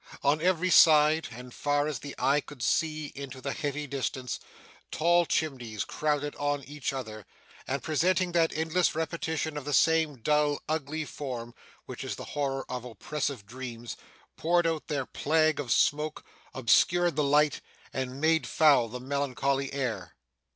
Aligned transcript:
On 0.23 0.41
every 0.41 0.71
side, 0.71 1.27
and 1.29 1.53
far 1.53 1.85
as 1.85 1.99
the 1.99 2.15
eye 2.17 2.41
could 2.41 2.63
see 2.63 3.11
into 3.13 3.39
the 3.39 3.53
heavy 3.53 3.85
distance, 3.85 4.39
tall 4.89 5.27
chimneys, 5.27 5.83
crowding 5.85 6.35
on 6.37 6.63
each 6.63 6.91
other, 6.91 7.27
and 7.67 7.83
presenting 7.83 8.31
that 8.31 8.51
endless 8.57 8.95
repetition 8.95 9.57
of 9.57 9.63
the 9.63 9.73
same 9.75 10.15
dull, 10.15 10.63
ugly 10.67 11.05
form, 11.05 11.53
which 11.85 12.03
is 12.03 12.15
the 12.15 12.25
horror 12.33 12.65
of 12.67 12.83
oppressive 12.83 13.45
dreams, 13.45 13.95
poured 14.37 14.65
out 14.65 14.87
their 14.87 15.05
plague 15.05 15.59
of 15.59 15.71
smoke, 15.71 16.25
obscured 16.55 17.15
the 17.15 17.23
light, 17.23 17.61
and 17.93 18.19
made 18.19 18.47
foul 18.47 18.87
the 18.87 18.99
melancholy 18.99 19.71
air. 19.71 20.15